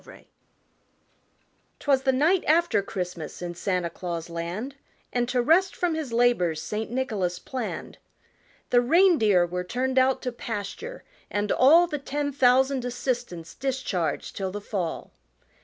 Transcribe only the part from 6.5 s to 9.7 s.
St. Nicholas planned. The reindeer were